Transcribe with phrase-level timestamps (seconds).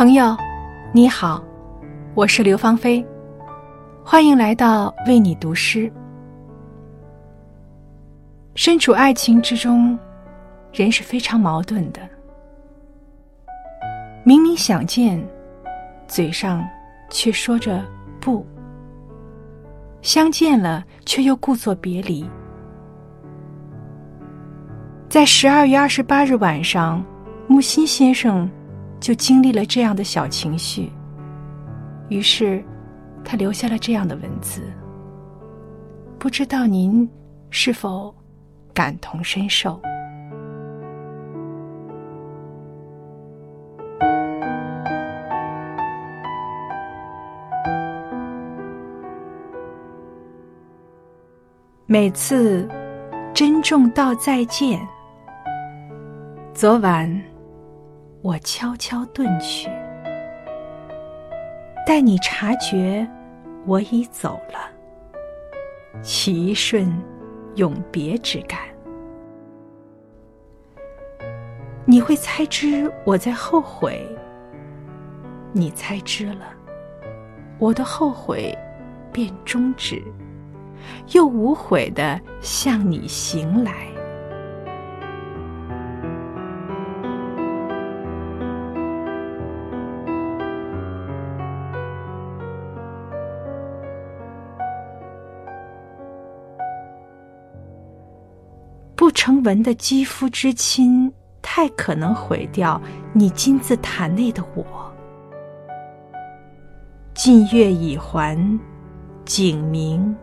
[0.00, 0.34] 朋友，
[0.94, 1.44] 你好，
[2.14, 3.04] 我是刘芳菲，
[4.02, 5.92] 欢迎来到为你读诗。
[8.54, 9.98] 身处爱情之中，
[10.72, 12.00] 人是非常矛盾的。
[14.24, 15.22] 明明想见，
[16.08, 16.66] 嘴上
[17.10, 17.84] 却说着
[18.18, 18.42] 不；
[20.00, 22.26] 相见了，却又故作别离。
[25.10, 27.04] 在十二月二十八日晚上，
[27.46, 28.50] 木心先生。
[29.00, 30.92] 就经历了这样的小情绪，
[32.10, 32.62] 于是
[33.24, 34.62] 他留下了这样的文字。
[36.18, 37.08] 不知道您
[37.48, 38.14] 是否
[38.74, 39.80] 感同身受？
[51.86, 52.68] 每次
[53.34, 54.78] 珍重道再见，
[56.54, 57.29] 昨晚。
[58.22, 59.70] 我悄悄遁去，
[61.86, 63.08] 待你察觉，
[63.64, 64.58] 我已走了。
[66.02, 66.92] 其一瞬
[67.54, 68.58] 永别之感，
[71.86, 74.06] 你会猜知我在后悔。
[75.52, 76.52] 你猜知了，
[77.58, 78.54] 我的后悔
[79.10, 80.02] 便终止，
[81.14, 83.88] 又无悔的向你行来。
[99.00, 102.78] 不成文的肌肤之亲，太可能毁掉
[103.14, 104.92] 你金字塔内的我。
[107.14, 108.36] 近月已还，
[109.24, 110.14] 景明，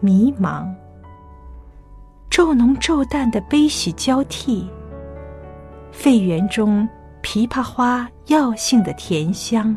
[0.00, 0.66] 迷茫。
[2.30, 4.66] 骤浓骤淡的悲喜交替。
[5.92, 6.88] 废园中
[7.22, 9.76] 枇杷花药性的甜香。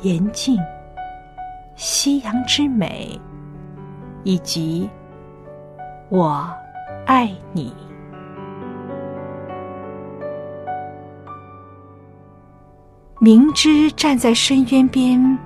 [0.00, 0.58] 严静，
[1.76, 3.20] 夕阳之美，
[4.24, 4.88] 以及
[6.08, 6.50] 我。
[7.04, 7.74] 爱你，
[13.18, 15.38] 明知站在深渊边，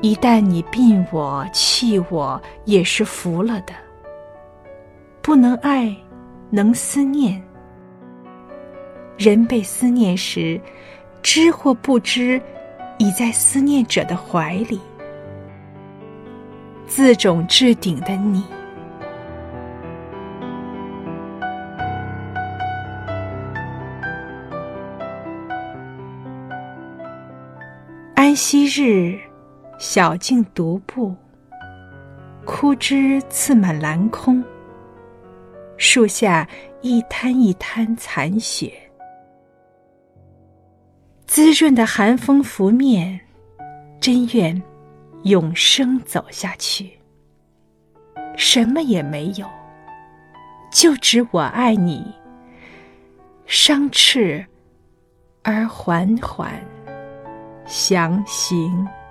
[0.00, 3.74] 一旦你病我弃我，也是服了的。
[5.20, 5.94] 不能爱，
[6.48, 7.40] 能思念。
[9.18, 10.58] 人被思念时，
[11.22, 12.40] 知或不知，
[12.98, 14.80] 已在思念者的怀里。
[16.86, 18.42] 自种至顶的你。
[28.22, 29.18] 安息日，
[29.80, 31.12] 小径独步，
[32.44, 34.40] 枯枝刺满蓝空。
[35.76, 36.48] 树下
[36.82, 38.72] 一滩一滩残雪，
[41.26, 43.20] 滋润的寒风拂面，
[43.98, 44.62] 真愿
[45.24, 46.92] 永生走下去。
[48.36, 49.50] 什么也没有，
[50.72, 52.06] 就只我爱你。
[53.46, 54.46] 伤翅
[55.42, 56.64] 而缓缓。
[57.72, 59.01] 详行。